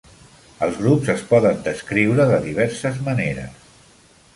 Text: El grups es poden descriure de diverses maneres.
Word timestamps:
El 0.67 0.71
grups 0.77 1.11
es 1.15 1.21
poden 1.33 1.61
descriure 1.69 2.29
de 2.35 2.43
diverses 2.49 3.01
maneres. 3.11 3.73